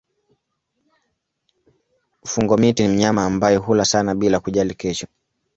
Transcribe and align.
Fungo-miti 2.23 2.87
ni 2.87 2.93
mnyama 2.93 3.25
ambaye 3.25 3.57
hula 3.57 3.85
sana 3.85 4.15
bila 4.15 4.39
kujali 4.39 4.73
kesho. 4.75 5.07